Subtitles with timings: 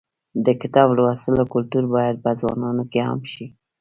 [0.45, 3.45] د کتاب لوستلو کلتور باید په ځوانانو کې عام شي.